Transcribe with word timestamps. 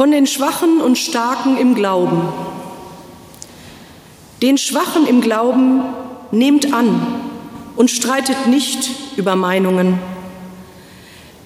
von 0.00 0.12
den 0.12 0.26
Schwachen 0.26 0.80
und 0.80 0.96
Starken 0.96 1.58
im 1.58 1.74
Glauben. 1.74 2.26
Den 4.40 4.56
Schwachen 4.56 5.06
im 5.06 5.20
Glauben 5.20 5.82
nehmt 6.30 6.72
an 6.72 7.20
und 7.76 7.90
streitet 7.90 8.46
nicht 8.46 8.88
über 9.18 9.36
Meinungen. 9.36 9.98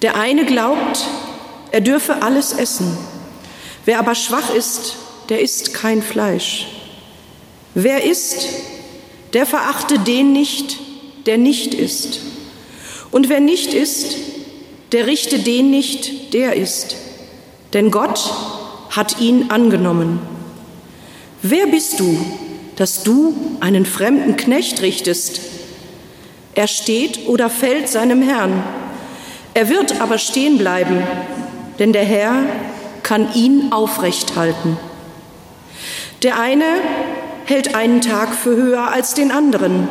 Der 0.01 0.15
eine 0.15 0.45
glaubt, 0.45 1.05
er 1.71 1.81
dürfe 1.81 2.21
alles 2.21 2.53
essen. 2.53 2.97
Wer 3.83 3.99
aber 3.99 4.15
schwach 4.15 4.49
ist, 4.55 4.95
der 5.27 5.41
isst 5.41 5.73
kein 5.73 6.01
Fleisch. 6.01 6.67
Wer 7.73 8.05
isst, 8.05 8.47
der 9.33 9.45
verachte 9.45 9.99
den 9.99 10.31
nicht, 10.31 10.77
der 11.25 11.37
nicht 11.37 11.73
isst. 11.73 12.21
Und 13.11 13.27
wer 13.27 13.41
nicht 13.41 13.73
isst, 13.73 14.15
der 14.93 15.07
richte 15.07 15.39
den 15.39 15.71
nicht, 15.71 16.33
der 16.33 16.55
isst. 16.55 16.95
Denn 17.73 17.91
Gott 17.91 18.33
hat 18.89 19.19
ihn 19.19 19.49
angenommen. 19.49 20.19
Wer 21.41 21.67
bist 21.67 21.99
du, 21.99 22.17
dass 22.75 23.03
du 23.03 23.35
einen 23.59 23.85
fremden 23.85 24.37
Knecht 24.37 24.81
richtest? 24.81 25.41
Er 26.55 26.67
steht 26.67 27.27
oder 27.27 27.49
fällt 27.49 27.89
seinem 27.89 28.21
Herrn. 28.21 28.63
Er 29.53 29.69
wird 29.69 30.01
aber 30.01 30.17
stehen 30.17 30.57
bleiben, 30.57 31.03
denn 31.79 31.93
der 31.93 32.05
Herr 32.05 32.43
kann 33.03 33.33
ihn 33.33 33.71
aufrecht 33.71 34.35
halten. 34.35 34.77
Der 36.23 36.39
eine 36.39 36.65
hält 37.45 37.75
einen 37.75 38.01
Tag 38.01 38.33
für 38.33 38.55
höher 38.55 38.91
als 38.91 39.13
den 39.13 39.31
anderen, 39.31 39.87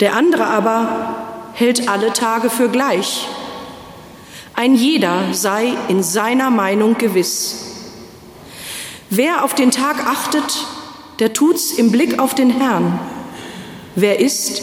der 0.00 0.14
andere 0.14 0.46
aber 0.46 1.16
hält 1.54 1.88
alle 1.88 2.12
Tage 2.12 2.50
für 2.50 2.68
gleich. 2.68 3.26
Ein 4.62 4.76
jeder 4.76 5.34
sei 5.34 5.72
in 5.88 6.04
seiner 6.04 6.48
Meinung 6.48 6.96
gewiss. 6.96 7.64
Wer 9.10 9.42
auf 9.42 9.56
den 9.56 9.72
Tag 9.72 10.06
achtet, 10.06 10.56
der 11.18 11.32
tut's 11.32 11.72
im 11.72 11.90
Blick 11.90 12.20
auf 12.20 12.36
den 12.36 12.48
Herrn. 12.48 13.00
Wer 13.96 14.20
isst, 14.20 14.62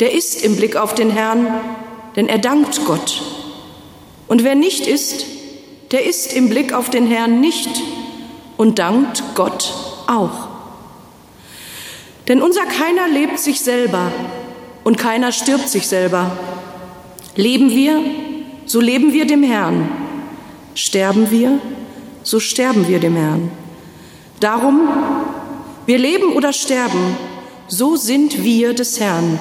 der 0.00 0.12
ist 0.12 0.44
im 0.44 0.56
Blick 0.56 0.74
auf 0.74 0.92
den 0.92 1.10
Herrn, 1.10 1.46
denn 2.16 2.28
er 2.28 2.38
dankt 2.38 2.84
Gott. 2.84 3.22
Und 4.26 4.42
wer 4.42 4.56
nicht 4.56 4.88
ist, 4.88 5.24
der 5.92 6.04
ist 6.04 6.32
im 6.32 6.48
Blick 6.48 6.72
auf 6.72 6.90
den 6.90 7.06
Herrn 7.06 7.40
nicht 7.40 7.80
und 8.56 8.80
dankt 8.80 9.22
Gott 9.36 9.72
auch. 10.08 10.48
Denn 12.26 12.42
unser 12.42 12.66
keiner 12.66 13.06
lebt 13.06 13.38
sich 13.38 13.60
selber 13.60 14.10
und 14.82 14.98
keiner 14.98 15.30
stirbt 15.30 15.68
sich 15.68 15.86
selber. 15.86 16.36
Leben 17.36 17.70
wir, 17.70 18.00
so 18.68 18.80
leben 18.80 19.12
wir 19.12 19.26
dem 19.26 19.42
Herrn. 19.42 19.88
Sterben 20.74 21.30
wir, 21.30 21.58
so 22.22 22.38
sterben 22.38 22.86
wir 22.86 23.00
dem 23.00 23.16
Herrn. 23.16 23.50
Darum, 24.38 24.88
wir 25.86 25.98
leben 25.98 26.34
oder 26.34 26.52
sterben, 26.52 27.16
so 27.66 27.96
sind 27.96 28.44
wir 28.44 28.74
des 28.74 29.00
Herrn. 29.00 29.38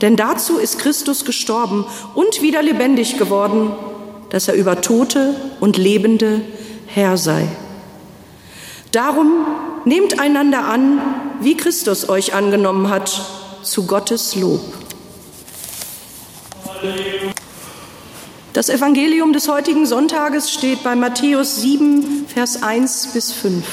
Denn 0.00 0.16
dazu 0.16 0.58
ist 0.58 0.78
Christus 0.78 1.24
gestorben 1.24 1.84
und 2.14 2.42
wieder 2.42 2.62
lebendig 2.62 3.16
geworden, 3.16 3.72
dass 4.30 4.48
er 4.48 4.54
über 4.54 4.80
Tote 4.80 5.34
und 5.60 5.76
Lebende 5.76 6.42
Herr 6.86 7.16
sei. 7.16 7.46
Darum 8.92 9.46
nehmt 9.84 10.18
einander 10.18 10.64
an, 10.64 11.00
wie 11.40 11.56
Christus 11.56 12.08
euch 12.08 12.34
angenommen 12.34 12.90
hat, 12.90 13.24
zu 13.62 13.86
Gottes 13.86 14.34
Lob. 14.34 14.62
Das 18.52 18.68
Evangelium 18.68 19.32
des 19.32 19.46
heutigen 19.46 19.86
Sonntages 19.86 20.50
steht 20.50 20.82
bei 20.82 20.96
Matthäus 20.96 21.60
7, 21.60 22.26
Vers 22.26 22.64
1 22.64 23.10
bis 23.14 23.30
5. 23.30 23.64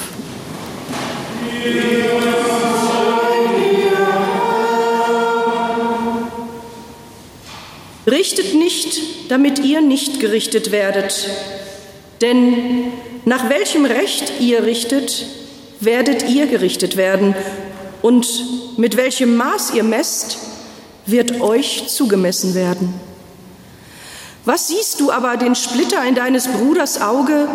Richtet 8.06 8.54
nicht, 8.54 9.30
damit 9.30 9.58
ihr 9.58 9.80
nicht 9.80 10.20
gerichtet 10.20 10.70
werdet. 10.70 11.28
Denn 12.20 12.92
nach 13.24 13.50
welchem 13.50 13.84
Recht 13.84 14.34
ihr 14.38 14.62
richtet, 14.62 15.26
werdet 15.80 16.28
ihr 16.28 16.46
gerichtet 16.46 16.96
werden. 16.96 17.34
Und 18.00 18.78
mit 18.78 18.96
welchem 18.96 19.34
Maß 19.34 19.74
ihr 19.74 19.82
messt, 19.82 20.38
wird 21.04 21.40
euch 21.40 21.88
zugemessen 21.88 22.54
werden. 22.54 23.07
Was 24.48 24.68
siehst 24.68 24.98
du 25.00 25.12
aber 25.12 25.36
den 25.36 25.54
Splitter 25.54 26.02
in 26.06 26.14
deines 26.14 26.48
Bruders 26.48 27.02
Auge 27.02 27.50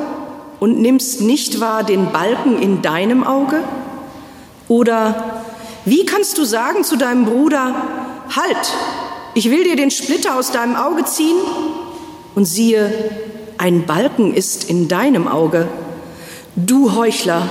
und 0.59 0.79
nimmst 0.79 1.21
nicht 1.21 1.59
wahr 1.59 1.83
den 1.83 2.11
Balken 2.11 2.61
in 2.61 2.83
deinem 2.83 3.23
Auge? 3.23 3.63
Oder 4.67 5.41
wie 5.85 6.05
kannst 6.05 6.37
du 6.37 6.43
sagen 6.45 6.83
zu 6.83 6.95
deinem 6.95 7.25
Bruder, 7.25 7.73
halt, 8.35 8.75
ich 9.33 9.49
will 9.49 9.63
dir 9.63 9.75
den 9.75 9.89
Splitter 9.89 10.35
aus 10.35 10.51
deinem 10.51 10.75
Auge 10.75 11.03
ziehen 11.05 11.37
und 12.35 12.45
siehe, 12.45 12.93
ein 13.57 13.87
Balken 13.87 14.31
ist 14.31 14.69
in 14.69 14.87
deinem 14.87 15.27
Auge. 15.27 15.67
Du 16.55 16.93
Heuchler, 16.93 17.49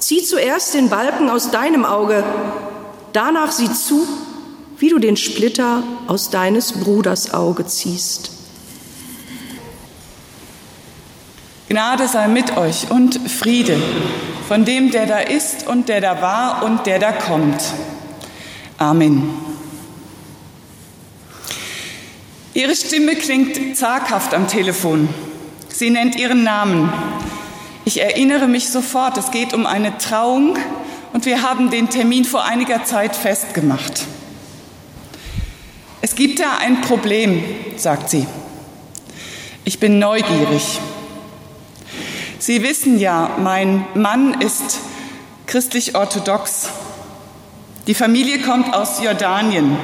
zieh 0.00 0.22
zuerst 0.22 0.74
den 0.74 0.90
Balken 0.90 1.30
aus 1.30 1.50
deinem 1.50 1.86
Auge, 1.86 2.22
danach 3.14 3.52
sieh 3.52 3.72
zu, 3.72 4.06
wie 4.76 4.90
du 4.90 4.98
den 4.98 5.16
Splitter 5.16 5.82
aus 6.08 6.28
deines 6.28 6.72
Bruders 6.72 7.32
Auge 7.32 7.64
ziehst. 7.64 8.35
Gnade 11.68 12.06
sei 12.06 12.28
mit 12.28 12.56
euch 12.56 12.92
und 12.92 13.18
Friede 13.28 13.76
von 14.46 14.64
dem, 14.64 14.92
der 14.92 15.06
da 15.06 15.18
ist 15.18 15.66
und 15.66 15.88
der 15.88 16.00
da 16.00 16.22
war 16.22 16.62
und 16.62 16.86
der 16.86 17.00
da 17.00 17.10
kommt. 17.10 17.60
Amen. 18.78 19.30
Ihre 22.54 22.76
Stimme 22.76 23.16
klingt 23.16 23.76
zaghaft 23.76 24.32
am 24.32 24.46
Telefon. 24.46 25.08
Sie 25.68 25.90
nennt 25.90 26.14
ihren 26.14 26.44
Namen. 26.44 26.92
Ich 27.84 28.00
erinnere 28.00 28.46
mich 28.46 28.68
sofort, 28.70 29.18
es 29.18 29.32
geht 29.32 29.52
um 29.52 29.66
eine 29.66 29.98
Trauung 29.98 30.56
und 31.12 31.26
wir 31.26 31.42
haben 31.42 31.70
den 31.70 31.90
Termin 31.90 32.24
vor 32.24 32.44
einiger 32.44 32.84
Zeit 32.84 33.16
festgemacht. 33.16 34.04
Es 36.00 36.14
gibt 36.14 36.38
da 36.38 36.58
ein 36.58 36.80
Problem, 36.82 37.42
sagt 37.76 38.08
sie. 38.10 38.24
Ich 39.64 39.80
bin 39.80 39.98
neugierig. 39.98 40.78
Sie 42.38 42.62
wissen 42.62 42.98
ja, 42.98 43.30
mein 43.42 43.86
Mann 43.94 44.40
ist 44.42 44.80
christlich-orthodox. 45.46 46.68
Die 47.86 47.94
Familie 47.94 48.42
kommt 48.42 48.74
aus 48.74 49.00
Jordanien. 49.02 49.76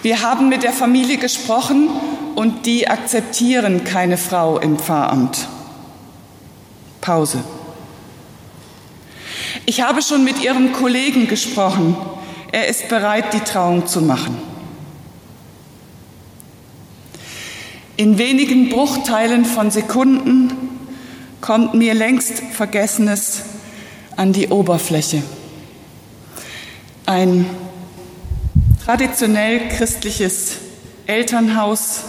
Wir 0.00 0.22
haben 0.22 0.48
mit 0.48 0.62
der 0.62 0.72
Familie 0.72 1.18
gesprochen 1.18 1.90
und 2.34 2.64
die 2.64 2.88
akzeptieren 2.88 3.84
keine 3.84 4.16
Frau 4.16 4.58
im 4.58 4.78
Pfarramt. 4.78 5.48
Pause. 7.02 7.44
Ich 9.66 9.82
habe 9.82 10.00
schon 10.00 10.24
mit 10.24 10.42
Ihrem 10.42 10.72
Kollegen 10.72 11.28
gesprochen. 11.28 11.94
Er 12.52 12.68
ist 12.68 12.88
bereit, 12.88 13.34
die 13.34 13.40
Trauung 13.40 13.86
zu 13.86 14.00
machen. 14.00 14.36
In 17.96 18.16
wenigen 18.18 18.70
Bruchteilen 18.70 19.44
von 19.44 19.70
Sekunden 19.70 20.61
kommt 21.42 21.74
mir 21.74 21.92
längst 21.92 22.38
Vergessenes 22.52 23.42
an 24.16 24.32
die 24.32 24.48
Oberfläche. 24.48 25.22
Ein 27.04 27.44
traditionell 28.84 29.68
christliches 29.68 30.52
Elternhaus, 31.06 32.02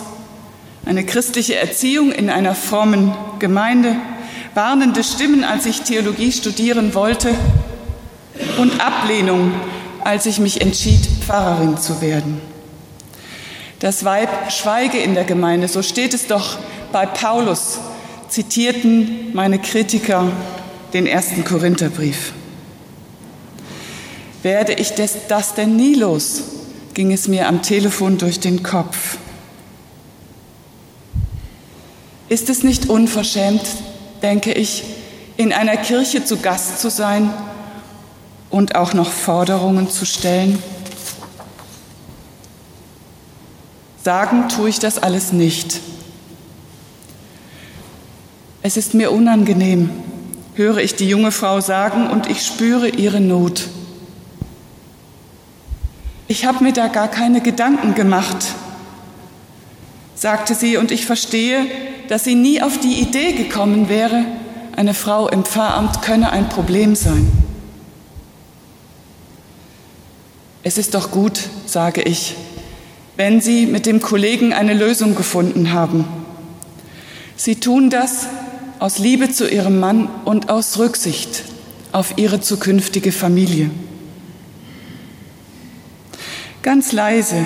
eine 0.85 1.03
christliche 1.03 1.55
Erziehung 1.55 2.11
in 2.11 2.29
einer 2.29 2.53
frommen 2.53 3.11
Gemeinde, 3.39 3.95
warnende 4.53 5.03
Stimmen, 5.03 5.43
als 5.43 5.65
ich 5.65 5.81
Theologie 5.81 6.31
studieren 6.31 6.93
wollte 6.93 7.33
und 8.59 8.79
Ablehnung, 8.85 9.51
als 10.03 10.27
ich 10.27 10.37
mich 10.37 10.61
entschied, 10.61 11.07
Pfarrerin 11.25 11.79
zu 11.79 12.01
werden. 12.01 12.39
Das 13.79 14.05
Weib 14.05 14.29
schweige 14.51 14.99
in 14.99 15.15
der 15.15 15.23
Gemeinde, 15.23 15.67
so 15.67 15.81
steht 15.81 16.13
es 16.13 16.27
doch 16.27 16.59
bei 16.91 17.07
Paulus, 17.07 17.79
zitierten 18.33 19.31
meine 19.33 19.59
Kritiker 19.59 20.31
den 20.91 21.05
ersten 21.05 21.45
Korintherbrief. 21.45 22.33
Werde 24.41 24.73
ich 24.73 24.93
das 25.27 25.53
denn 25.53 25.75
nie 25.75 25.95
los? 25.95 26.43
ging 26.95 27.11
es 27.11 27.27
mir 27.27 27.47
am 27.47 27.63
Telefon 27.63 28.19
durch 28.19 28.39
den 28.39 28.61
Kopf. 28.61 29.17
Ist 32.29 32.49
es 32.49 32.63
nicht 32.63 32.87
unverschämt, 32.87 33.63
denke 34.21 34.53
ich, 34.53 34.83
in 35.37 35.53
einer 35.53 35.77
Kirche 35.77 36.23
zu 36.23 36.37
Gast 36.37 36.79
zu 36.79 36.91
sein 36.91 37.33
und 38.51 38.75
auch 38.75 38.93
noch 38.93 39.11
Forderungen 39.11 39.89
zu 39.89 40.05
stellen? 40.05 40.61
Sagen 44.03 44.49
tue 44.49 44.69
ich 44.69 44.77
das 44.77 44.99
alles 44.99 45.33
nicht. 45.33 45.79
Es 48.65 48.77
ist 48.77 48.93
mir 48.93 49.11
unangenehm, 49.11 49.89
höre 50.55 50.77
ich 50.77 50.95
die 50.95 51.09
junge 51.09 51.33
Frau 51.33 51.59
sagen, 51.59 52.09
und 52.09 52.29
ich 52.29 52.45
spüre 52.45 52.87
ihre 52.87 53.19
Not. 53.19 53.67
Ich 56.29 56.45
habe 56.45 56.63
mir 56.63 56.71
da 56.71 56.87
gar 56.87 57.09
keine 57.09 57.41
Gedanken 57.41 57.93
gemacht, 57.93 58.37
sagte 60.15 60.55
sie, 60.55 60.77
und 60.77 60.91
ich 60.91 61.05
verstehe, 61.05 61.65
dass 62.07 62.23
sie 62.23 62.35
nie 62.35 62.61
auf 62.61 62.79
die 62.79 63.01
Idee 63.01 63.33
gekommen 63.33 63.89
wäre, 63.89 64.23
eine 64.77 64.93
Frau 64.93 65.27
im 65.27 65.43
Pfarramt 65.43 66.01
könne 66.01 66.31
ein 66.31 66.47
Problem 66.47 66.95
sein. 66.95 67.29
Es 70.63 70.77
ist 70.77 70.95
doch 70.95 71.11
gut, 71.11 71.49
sage 71.65 72.01
ich, 72.01 72.37
wenn 73.17 73.41
Sie 73.41 73.65
mit 73.65 73.85
dem 73.85 74.01
Kollegen 74.01 74.53
eine 74.53 74.73
Lösung 74.73 75.15
gefunden 75.15 75.73
haben. 75.73 76.07
Sie 77.35 77.57
tun 77.57 77.89
das 77.89 78.27
aus 78.83 78.97
Liebe 78.97 79.31
zu 79.31 79.49
Ihrem 79.49 79.79
Mann 79.79 80.09
und 80.25 80.49
aus 80.49 80.77
Rücksicht 80.77 81.45
auf 81.93 82.17
Ihre 82.17 82.41
zukünftige 82.41 83.13
Familie. 83.13 83.71
Ganz 86.63 86.91
leise 86.91 87.45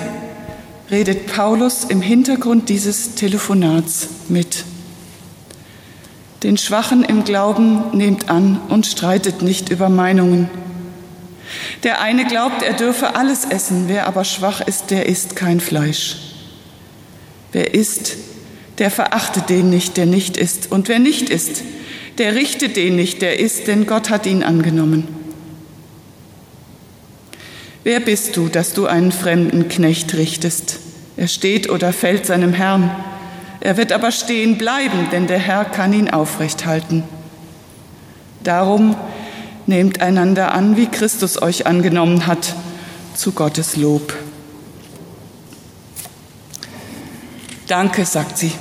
redet 0.90 1.28
Paulus 1.28 1.84
im 1.84 2.02
Hintergrund 2.02 2.68
dieses 2.68 3.14
Telefonats 3.14 4.08
mit. 4.28 4.64
Den 6.42 6.58
Schwachen 6.58 7.04
im 7.04 7.22
Glauben 7.22 7.96
nehmt 7.96 8.30
an 8.30 8.60
und 8.68 8.86
streitet 8.86 9.40
nicht 9.40 9.68
über 9.68 9.88
Meinungen. 9.88 10.50
Der 11.84 12.00
eine 12.00 12.26
glaubt, 12.26 12.64
er 12.64 12.72
dürfe 12.72 13.14
alles 13.14 13.44
essen, 13.44 13.84
wer 13.86 14.08
aber 14.08 14.24
schwach 14.24 14.60
ist, 14.60 14.90
der 14.90 15.06
isst 15.06 15.36
kein 15.36 15.60
Fleisch. 15.60 16.16
Wer 17.52 17.74
isst, 17.74 18.16
der 18.78 18.90
verachte 18.90 19.42
den 19.42 19.70
nicht, 19.70 19.96
der 19.96 20.06
nicht 20.06 20.36
isst. 20.36 20.70
Und 20.70 20.88
wer 20.88 20.98
nicht 20.98 21.30
isst, 21.30 21.62
der 22.18 22.34
richte 22.34 22.68
den 22.68 22.96
nicht, 22.96 23.22
der 23.22 23.38
isst, 23.38 23.66
denn 23.66 23.86
Gott 23.86 24.10
hat 24.10 24.26
ihn 24.26 24.42
angenommen. 24.42 25.08
Wer 27.84 28.00
bist 28.00 28.36
du, 28.36 28.48
dass 28.48 28.72
du 28.74 28.86
einen 28.86 29.12
fremden 29.12 29.68
Knecht 29.68 30.14
richtest? 30.14 30.78
Er 31.16 31.28
steht 31.28 31.70
oder 31.70 31.92
fällt 31.92 32.26
seinem 32.26 32.52
Herrn. 32.52 32.90
Er 33.60 33.76
wird 33.76 33.92
aber 33.92 34.12
stehen 34.12 34.58
bleiben, 34.58 35.08
denn 35.10 35.26
der 35.26 35.38
Herr 35.38 35.64
kann 35.64 35.92
ihn 35.92 36.10
aufrecht 36.10 36.66
halten. 36.66 37.04
Darum 38.44 38.96
nehmt 39.66 40.00
einander 40.00 40.52
an, 40.52 40.76
wie 40.76 40.86
Christus 40.86 41.40
euch 41.42 41.66
angenommen 41.66 42.26
hat, 42.26 42.54
zu 43.14 43.32
Gottes 43.32 43.76
Lob. 43.76 44.14
Danke, 47.66 48.04
sagt 48.04 48.38
sie. 48.38 48.52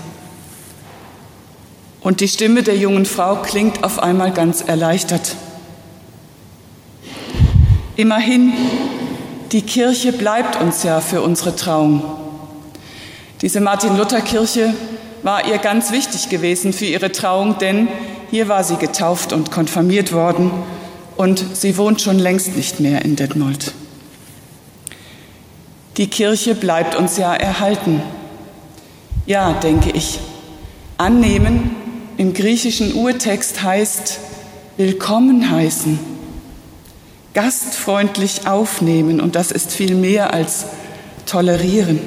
Und 2.07 2.21
die 2.21 2.29
Stimme 2.29 2.63
der 2.63 2.77
jungen 2.77 3.05
Frau 3.05 3.35
klingt 3.41 3.83
auf 3.83 3.99
einmal 3.99 4.31
ganz 4.31 4.61
erleichtert. 4.61 5.35
Immerhin, 7.97 8.53
die 9.51 9.61
Kirche 9.61 10.13
bleibt 10.13 10.55
uns 10.61 10.83
ja 10.83 11.01
für 11.01 11.21
unsere 11.21 11.57
Trauung. 11.57 12.01
Diese 13.41 13.59
Martin-Luther-Kirche 13.59 14.73
war 15.21 15.49
ihr 15.49 15.57
ganz 15.57 15.91
wichtig 15.91 16.29
gewesen 16.29 16.71
für 16.71 16.85
ihre 16.85 17.11
Trauung, 17.11 17.57
denn 17.59 17.89
hier 18.31 18.47
war 18.47 18.63
sie 18.63 18.77
getauft 18.77 19.33
und 19.33 19.51
konfirmiert 19.51 20.13
worden 20.13 20.49
und 21.17 21.43
sie 21.57 21.75
wohnt 21.75 21.99
schon 21.99 22.19
längst 22.19 22.55
nicht 22.55 22.79
mehr 22.79 23.03
in 23.03 23.17
Detmold. 23.17 23.73
Die 25.97 26.07
Kirche 26.07 26.55
bleibt 26.55 26.95
uns 26.95 27.17
ja 27.17 27.33
erhalten. 27.33 28.01
Ja, 29.25 29.51
denke 29.51 29.89
ich. 29.89 30.19
Annehmen 30.97 31.86
im 32.17 32.33
griechischen 32.33 32.95
Urtext 32.95 33.61
heißt 33.61 34.19
willkommen 34.77 35.49
heißen, 35.51 35.99
gastfreundlich 37.33 38.47
aufnehmen 38.47 39.21
und 39.21 39.35
das 39.35 39.51
ist 39.51 39.71
viel 39.71 39.93
mehr 39.95 40.33
als 40.33 40.65
tolerieren. 41.27 41.99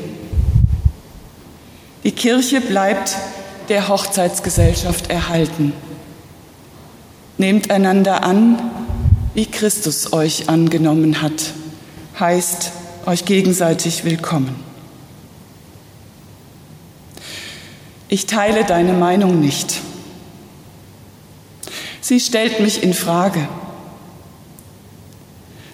Die 2.02 2.12
Kirche 2.12 2.60
bleibt 2.60 3.16
der 3.68 3.88
Hochzeitsgesellschaft 3.88 5.10
erhalten. 5.10 5.72
Nehmt 7.38 7.70
einander 7.70 8.24
an, 8.24 8.58
wie 9.34 9.46
Christus 9.46 10.12
euch 10.12 10.48
angenommen 10.48 11.22
hat, 11.22 11.52
heißt 12.18 12.72
euch 13.06 13.24
gegenseitig 13.24 14.04
willkommen. 14.04 14.56
Ich 18.08 18.26
teile 18.26 18.64
deine 18.64 18.92
Meinung 18.92 19.40
nicht. 19.40 19.80
Sie 22.10 22.18
stellt 22.18 22.58
mich 22.58 22.82
in 22.82 22.92
Frage. 22.92 23.48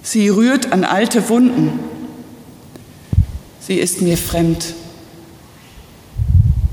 Sie 0.02 0.28
rührt 0.28 0.70
an 0.70 0.84
alte 0.84 1.30
Wunden. 1.30 1.80
Sie 3.58 3.76
ist 3.76 4.02
mir 4.02 4.18
fremd. 4.18 4.74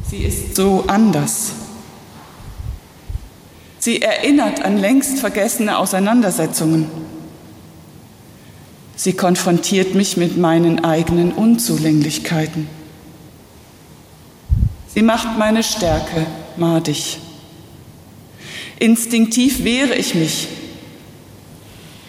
Sie 0.10 0.18
ist 0.18 0.58
so 0.58 0.84
anders. 0.88 1.54
Sie 3.80 4.02
erinnert 4.02 4.66
an 4.66 4.76
längst 4.76 5.20
vergessene 5.20 5.78
Auseinandersetzungen. 5.78 6.90
Sie 8.98 9.14
konfrontiert 9.14 9.96
mich 9.96 10.18
mit 10.18 10.36
meinen 10.36 10.84
eigenen 10.84 11.32
Unzulänglichkeiten. 11.32 12.68
Sie 14.94 15.04
macht 15.04 15.38
meine 15.40 15.64
Stärke 15.64 16.28
madig. 16.58 17.23
Instinktiv 18.80 19.64
wehre 19.64 19.96
ich 19.96 20.16
mich, 20.16 20.48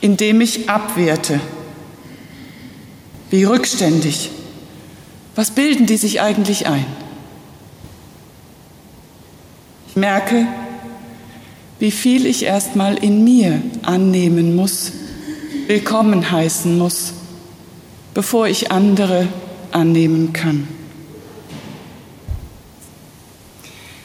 indem 0.01 0.41
ich 0.41 0.69
abwehrte. 0.69 1.41
Wie 3.31 3.45
rückständig. 3.45 4.31
Was 5.35 5.51
bilden 5.51 5.87
die 5.87 5.97
sich 5.97 6.21
eigentlich 6.21 6.67
ein? 6.67 6.87
Ich 9.89 9.97
merke, 9.97 10.47
wie 11.79 11.91
viel 11.91 12.27
ich 12.27 12.45
erstmal 12.45 12.97
in 12.97 13.25
mir 13.25 13.63
annehmen 13.83 14.55
muss, 14.57 14.93
willkommen 15.67 16.31
heißen 16.31 16.79
muss, 16.79 17.13
bevor 18.13 18.47
ich 18.47 18.71
andere 18.71 19.29
annehmen 19.73 20.33
kann. 20.33 20.69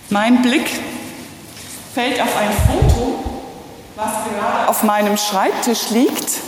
Mein 0.10 0.42
Blick 0.42 0.66
fällt 2.00 2.22
auf 2.22 2.38
ein 2.38 2.52
Foto, 2.66 3.20
was 3.98 4.24
gerade 4.24 4.70
auf 4.70 4.84
meinem 4.84 5.18
Schreibtisch 5.18 5.90
liegt, 5.90 6.40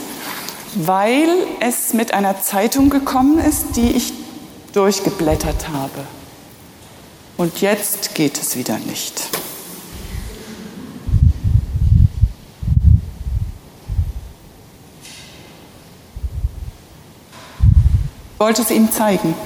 weil 0.76 1.28
es 1.60 1.92
mit 1.92 2.14
einer 2.14 2.40
Zeitung 2.40 2.88
gekommen 2.88 3.38
ist, 3.38 3.76
die 3.76 3.90
ich 3.90 4.14
durchgeblättert 4.72 5.68
habe. 5.68 6.06
Und 7.36 7.60
jetzt 7.60 8.14
geht 8.14 8.40
es 8.40 8.56
wieder 8.56 8.78
nicht. 8.78 9.28
wollte 18.38 18.62
es 18.62 18.72
ihm 18.72 18.90
zeigen. 18.90 19.36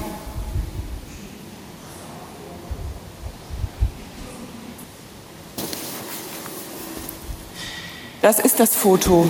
Das 8.27 8.39
ist 8.39 8.59
das 8.59 8.75
Foto. 8.75 9.25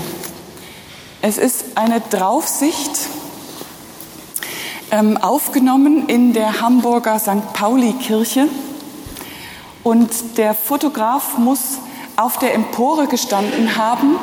Es 1.22 1.38
ist 1.38 1.66
eine 1.75 2.01
Draufsicht, 2.01 2.89
ähm, 4.89 5.18
aufgenommen 5.18 6.10
in 6.10 6.34
der 6.34 6.62
Hamburger 6.62 7.20
St. 7.20 7.54
Pauli-Kirche. 7.54 8.48
Und 9.84 10.10
der 10.38 10.56
Fotograf 10.56 11.38
muss 11.38 11.77
auf 12.16 12.39
der 12.39 12.56
Empore 12.56 13.06
gestanden 13.06 13.77
haben, 13.77 14.16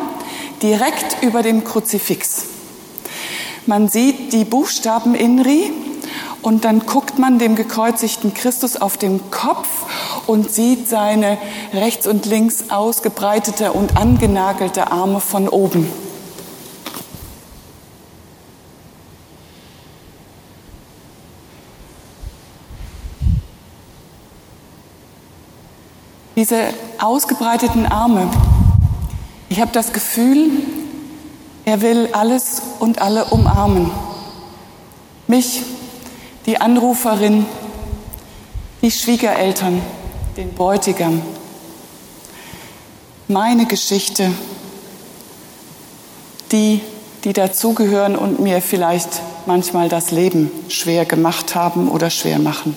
direkt 0.60 1.22
über 1.22 1.44
dem 1.44 1.62
Kruzifix. 1.62 2.46
Man 3.66 3.86
sieht 3.86 4.32
die 4.32 4.44
Buchstaben 4.44 5.14
INRI 5.14 5.72
und 6.42 6.64
dann 6.64 6.84
guckt 6.84 7.20
man 7.20 7.38
dem 7.38 7.54
gekreuzigten 7.54 8.34
Christus 8.34 8.74
auf 8.74 8.96
den 8.96 9.30
Kopf 9.30 9.68
und 10.26 10.50
sieht 10.50 10.88
seine 10.88 11.38
rechts 11.72 12.06
und 12.06 12.26
links 12.26 12.70
ausgebreitete 12.70 13.72
und 13.72 13.96
angenagelte 13.96 14.90
Arme 14.90 15.20
von 15.20 15.48
oben. 15.48 15.90
Diese 26.36 26.74
ausgebreiteten 27.00 27.86
Arme, 27.86 28.28
ich 29.48 29.60
habe 29.60 29.70
das 29.72 29.92
Gefühl, 29.92 30.50
er 31.64 31.80
will 31.80 32.08
alles 32.12 32.60
und 32.80 33.00
alle 33.00 33.26
umarmen. 33.26 33.90
Mich, 35.28 35.62
die 36.44 36.60
Anruferin, 36.60 37.46
die 38.82 38.90
Schwiegereltern, 38.90 39.80
den 40.36 40.52
Bräutigam. 40.54 41.22
meine 43.28 43.66
Geschichte, 43.66 44.30
die, 46.52 46.80
die 47.24 47.32
dazugehören 47.32 48.16
und 48.16 48.40
mir 48.40 48.60
vielleicht 48.60 49.22
manchmal 49.46 49.88
das 49.88 50.10
Leben 50.10 50.50
schwer 50.68 51.04
gemacht 51.04 51.54
haben 51.54 51.88
oder 51.88 52.10
schwer 52.10 52.38
machen. 52.38 52.76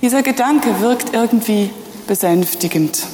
Dieser 0.00 0.22
Gedanke 0.22 0.80
wirkt 0.80 1.12
irgendwie 1.12 1.70
besänftigend, 2.06 3.06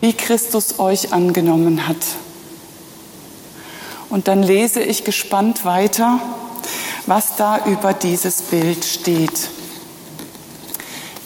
wie 0.00 0.12
Christus 0.12 0.80
euch 0.80 1.12
angenommen 1.12 1.86
hat. 1.86 2.04
Und 4.10 4.26
dann 4.26 4.42
lese 4.42 4.82
ich 4.82 5.04
gespannt 5.04 5.64
weiter, 5.64 6.18
was 7.06 7.36
da 7.36 7.64
über 7.66 7.92
dieses 7.92 8.42
Bild 8.42 8.84
steht. 8.84 9.53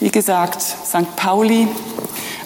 Wie 0.01 0.13
gesagt, 0.13 0.63
St. 0.63 1.17
Pauli, 1.17 1.67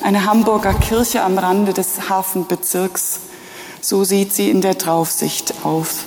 eine 0.02 0.25
Hamburger 0.25 0.73
Kirche 0.73 1.23
am 1.23 1.37
Rande 1.37 1.75
des 1.75 2.09
Hafenbezirks, 2.09 3.21
so 3.82 4.04
sieht 4.04 4.32
sie 4.32 4.50
in 4.50 4.62
der 4.62 4.73
Draufsicht 4.73 5.52
aus. 5.62 6.04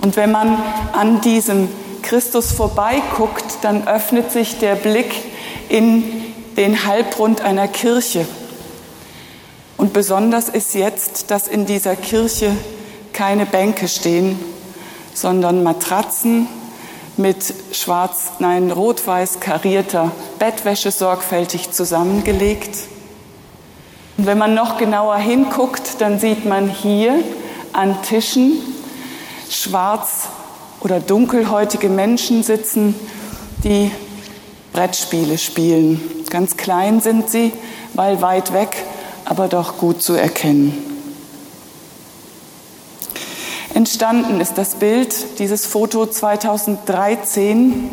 Und 0.00 0.16
wenn 0.16 0.32
man 0.32 0.56
an 0.94 1.20
diesem 1.20 1.68
Christus 2.00 2.52
vorbeiguckt, 2.52 3.58
dann 3.60 3.86
öffnet 3.86 4.32
sich 4.32 4.58
der 4.58 4.74
Blick 4.74 5.12
in 5.68 6.02
den 6.56 6.86
Halbrund 6.86 7.42
einer 7.42 7.68
Kirche. 7.68 8.26
Und 9.76 9.92
besonders 9.92 10.48
ist 10.48 10.74
jetzt, 10.74 11.30
dass 11.30 11.46
in 11.46 11.66
dieser 11.66 11.94
Kirche 11.94 12.56
keine 13.12 13.44
Bänke 13.44 13.86
stehen, 13.86 14.38
sondern 15.12 15.62
Matratzen 15.62 16.48
mit 17.16 17.54
schwarz, 17.72 18.32
nein, 18.38 18.70
rot-weiß 18.70 19.40
karierter 19.40 20.12
Bettwäsche 20.38 20.90
sorgfältig 20.90 21.70
zusammengelegt. 21.70 22.88
Und 24.16 24.26
wenn 24.26 24.38
man 24.38 24.54
noch 24.54 24.78
genauer 24.78 25.16
hinguckt, 25.16 26.00
dann 26.00 26.18
sieht 26.18 26.44
man 26.44 26.68
hier 26.68 27.20
an 27.72 28.02
Tischen 28.02 28.52
schwarz 29.48 30.28
oder 30.80 31.00
dunkelhäutige 31.00 31.88
Menschen 31.88 32.42
sitzen, 32.42 32.94
die 33.64 33.90
Brettspiele 34.72 35.38
spielen. 35.38 36.00
Ganz 36.30 36.56
klein 36.56 37.00
sind 37.00 37.28
sie, 37.28 37.52
weil 37.94 38.22
weit 38.22 38.52
weg, 38.52 38.76
aber 39.24 39.48
doch 39.48 39.78
gut 39.78 40.02
zu 40.02 40.14
erkennen. 40.14 40.89
Entstanden 43.80 44.42
ist 44.42 44.58
das 44.58 44.74
Bild, 44.74 45.38
dieses 45.38 45.64
Foto 45.64 46.04
2013, 46.04 47.88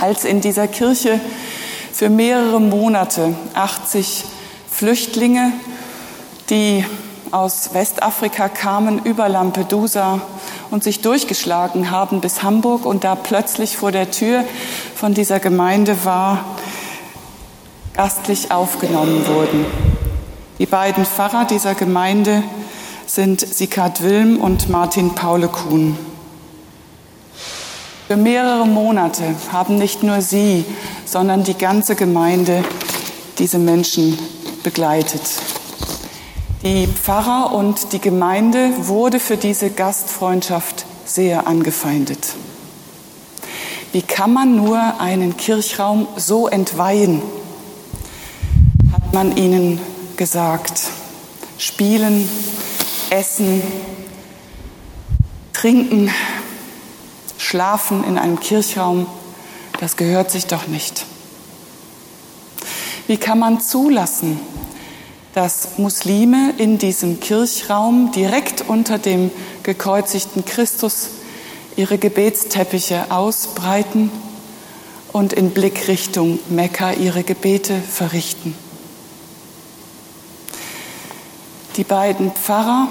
als 0.00 0.24
in 0.24 0.40
dieser 0.40 0.68
Kirche 0.68 1.18
für 1.92 2.08
mehrere 2.08 2.60
Monate 2.60 3.34
80 3.54 4.22
Flüchtlinge, 4.70 5.50
die 6.50 6.84
aus 7.32 7.74
Westafrika 7.74 8.48
kamen 8.48 9.02
über 9.02 9.28
Lampedusa 9.28 10.20
und 10.70 10.84
sich 10.84 11.00
durchgeschlagen 11.00 11.90
haben 11.90 12.20
bis 12.20 12.44
Hamburg 12.44 12.86
und 12.86 13.02
da 13.02 13.16
plötzlich 13.16 13.76
vor 13.76 13.90
der 13.90 14.12
Tür 14.12 14.44
von 14.94 15.14
dieser 15.14 15.40
Gemeinde 15.40 16.04
war, 16.04 16.44
gastlich 17.94 18.52
aufgenommen 18.52 19.26
wurden. 19.26 19.66
Die 20.60 20.66
beiden 20.66 21.04
Pfarrer 21.04 21.44
dieser 21.44 21.74
Gemeinde 21.74 22.44
sind 23.06 23.40
Sikat 23.40 24.02
Wilm 24.02 24.38
und 24.38 24.68
Martin 24.68 25.14
Paule 25.14 25.48
Kuhn. 25.48 25.96
Für 28.08 28.16
mehrere 28.16 28.66
Monate 28.66 29.22
haben 29.52 29.76
nicht 29.76 30.02
nur 30.02 30.20
sie, 30.20 30.64
sondern 31.04 31.44
die 31.44 31.54
ganze 31.54 31.94
Gemeinde 31.94 32.64
diese 33.38 33.58
Menschen 33.58 34.18
begleitet. 34.62 35.22
Die 36.62 36.86
Pfarrer 36.88 37.52
und 37.52 37.92
die 37.92 38.00
Gemeinde 38.00 38.72
wurde 38.78 39.20
für 39.20 39.36
diese 39.36 39.70
Gastfreundschaft 39.70 40.86
sehr 41.04 41.46
angefeindet. 41.46 42.34
Wie 43.92 44.02
kann 44.02 44.32
man 44.32 44.56
nur 44.56 45.00
einen 45.00 45.36
Kirchraum 45.36 46.08
so 46.16 46.48
entweihen? 46.48 47.22
Hat 48.92 49.14
man 49.14 49.36
ihnen 49.36 49.80
gesagt. 50.16 50.80
Spielen, 51.58 52.28
essen, 53.10 53.62
trinken, 55.52 56.10
schlafen 57.38 58.04
in 58.04 58.18
einem 58.18 58.40
Kirchraum, 58.40 59.06
das 59.80 59.96
gehört 59.96 60.30
sich 60.30 60.46
doch 60.46 60.66
nicht. 60.66 61.04
Wie 63.06 63.16
kann 63.16 63.38
man 63.38 63.60
zulassen, 63.60 64.40
dass 65.34 65.78
Muslime 65.78 66.54
in 66.56 66.78
diesem 66.78 67.20
Kirchraum 67.20 68.10
direkt 68.10 68.64
unter 68.68 68.98
dem 68.98 69.30
gekreuzigten 69.62 70.44
Christus 70.44 71.10
ihre 71.76 71.98
Gebetsteppiche 71.98 73.10
ausbreiten 73.10 74.10
und 75.12 75.34
in 75.34 75.50
Blickrichtung 75.50 76.38
Mekka 76.48 76.92
ihre 76.92 77.22
Gebete 77.22 77.76
verrichten. 77.80 78.65
Die 81.76 81.84
beiden 81.84 82.30
Pfarrer 82.32 82.88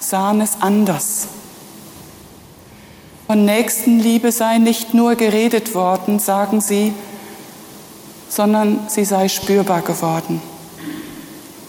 sahen 0.00 0.40
es 0.40 0.52
anders. 0.60 1.28
Von 3.26 3.44
Nächstenliebe 3.44 4.32
sei 4.32 4.58
nicht 4.58 4.94
nur 4.94 5.16
geredet 5.16 5.74
worden, 5.74 6.18
sagen 6.18 6.60
sie, 6.60 6.94
sondern 8.28 8.88
sie 8.88 9.04
sei 9.04 9.28
spürbar 9.28 9.82
geworden 9.82 10.40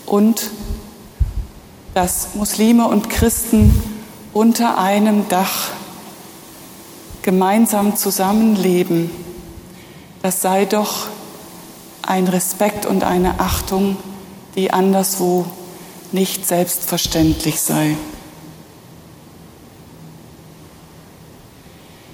und 0.05 0.51
dass 1.93 2.35
Muslime 2.35 2.87
und 2.87 3.09
Christen 3.09 3.81
unter 4.31 4.77
einem 4.77 5.27
Dach 5.27 5.71
gemeinsam 7.21 7.97
zusammenleben, 7.97 9.11
das 10.21 10.41
sei 10.41 10.65
doch 10.65 11.07
ein 12.01 12.27
Respekt 12.27 12.85
und 12.85 13.03
eine 13.03 13.39
Achtung, 13.39 13.97
die 14.55 14.71
anderswo 14.71 15.45
nicht 16.13 16.47
selbstverständlich 16.47 17.59
sei. 17.59 17.97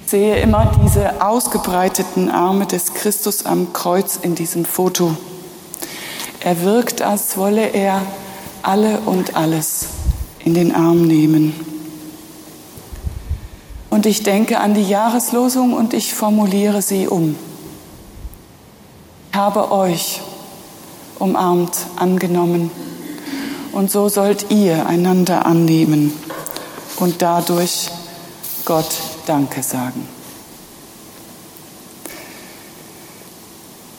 Ich 0.04 0.12
sehe 0.12 0.38
immer 0.38 0.72
diese 0.84 1.22
ausgebreiteten 1.22 2.32
Arme 2.32 2.66
des 2.66 2.94
Christus 2.96 3.46
am 3.46 3.74
Kreuz 3.74 4.18
in 4.20 4.34
diesem 4.34 4.66
Foto. 4.66 5.16
Er 6.40 6.62
wirkt, 6.62 7.02
als 7.02 7.38
wolle 7.38 7.68
er 7.68 8.02
alle 8.64 9.00
und 9.02 9.36
alles 9.36 9.88
in 10.44 10.54
den 10.54 10.74
Arm 10.74 11.04
nehmen. 11.04 11.54
Und 13.90 14.06
ich 14.06 14.24
denke 14.24 14.60
an 14.60 14.74
die 14.74 14.88
Jahreslosung 14.88 15.74
und 15.74 15.94
ich 15.94 16.14
formuliere 16.14 16.82
sie 16.82 17.08
um. 17.08 17.36
Ich 19.32 19.38
habe 19.38 19.72
euch 19.72 20.22
umarmt, 21.20 21.74
angenommen. 21.98 22.72
Und 23.72 23.92
so 23.92 24.10
sollt 24.10 24.52
ihr 24.52 24.88
einander 24.88 25.46
annehmen 25.46 26.14
und 26.98 27.22
dadurch 27.22 27.90
Gott 28.66 28.90
Danke 29.26 29.64
sagen. 29.64 30.08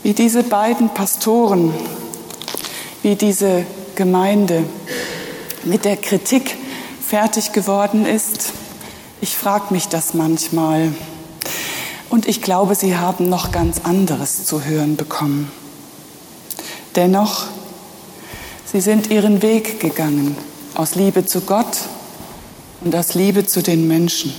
Wie 0.03 0.15
diese 0.15 0.43
beiden 0.43 0.89
Pastoren 0.91 1.73
wie 3.03 3.17
diese 3.17 3.65
Gemeinde 3.95 4.65
mit 5.65 5.85
der 5.85 5.97
Kritik 5.97 6.57
fertig 7.07 7.53
geworden 7.53 8.07
ist. 8.07 8.53
Ich 9.21 9.37
frage 9.37 9.73
mich 9.73 9.89
das 9.89 10.15
manchmal. 10.15 10.93
Und 12.09 12.27
ich 12.27 12.43
glaube, 12.43 12.75
sie 12.75 12.97
haben 12.97 13.29
noch 13.29 13.53
ganz 13.53 13.81
anderes 13.85 14.45
zu 14.45 14.65
hören 14.65 14.97
bekommen. 14.97 15.51
Dennoch, 16.97 17.47
sie 18.73 18.81
sind 18.81 19.11
ihren 19.11 19.43
Weg 19.43 19.81
gegangen 19.81 20.37
aus 20.75 20.95
Liebe 20.95 21.27
zu 21.27 21.43
Gott 21.43 21.79
und 22.83 22.95
aus 22.95 23.15
Liebe 23.15 23.47
zu 23.47 23.63
den 23.63 23.89
Menschen. 23.89 24.33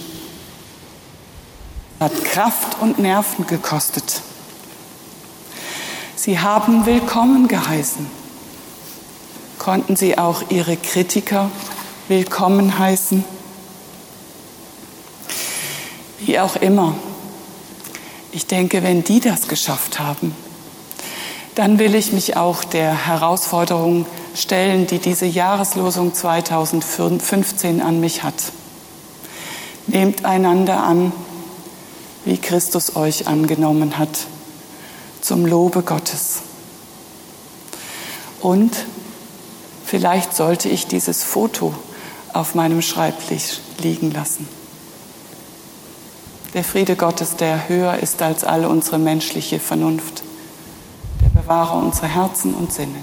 Hat 2.00 2.24
Kraft 2.24 2.82
und 2.82 3.00
Nerven 3.00 3.46
gekostet. 3.46 4.22
Sie 6.16 6.40
haben 6.40 6.86
willkommen 6.86 7.48
geheißen 7.48 8.22
konnten 9.62 9.96
sie 9.96 10.18
auch 10.18 10.42
ihre 10.50 10.76
Kritiker 10.76 11.52
willkommen 12.08 12.80
heißen. 12.80 13.24
Wie 16.18 16.40
auch 16.40 16.56
immer. 16.56 16.96
Ich 18.32 18.48
denke, 18.48 18.82
wenn 18.82 19.04
die 19.04 19.20
das 19.20 19.48
geschafft 19.48 20.00
haben, 20.00 20.36
dann 21.54 21.78
will 21.78 21.94
ich 21.94 22.12
mich 22.12 22.38
auch 22.38 22.64
der 22.64 23.06
Herausforderung 23.06 24.08
stellen, 24.36 24.88
die 24.88 25.00
diese 25.00 25.26
Jahreslosung 25.26 26.14
2015 26.14 27.82
an 27.82 28.00
mich 28.00 28.24
hat. 28.24 28.36
Nehmt 29.88 30.26
einander 30.26 30.84
an, 30.84 31.12
wie 32.26 32.38
Christus 32.38 32.96
euch 32.96 33.28
angenommen 33.28 33.98
hat, 33.98 34.28
zum 35.22 35.46
Lobe 35.46 35.82
Gottes. 35.82 36.42
Und 38.40 38.86
vielleicht 39.86 40.36
sollte 40.36 40.70
ich 40.70 40.88
dieses 40.88 41.24
Foto 41.24 41.74
auf 42.34 42.56
meinem 42.56 42.82
Schreibtisch 42.82 43.60
liegen 43.80 44.12
lassen. 44.12 44.48
Der 46.54 46.64
Friede 46.64 46.96
Gottes, 46.96 47.38
der 47.38 47.70
höher 47.70 47.98
ist 47.98 48.22
als 48.22 48.44
alle 48.44 48.68
unsere 48.68 48.98
menschliche 48.98 49.60
Vernunft, 49.60 50.24
der 51.24 51.42
bewahre 51.42 51.78
unsere 51.78 52.08
Herzen 52.08 52.54
und 52.54 52.74
Sinne 52.74 52.98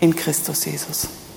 in 0.00 0.12
Christus 0.12 0.64
Jesus. 0.64 1.29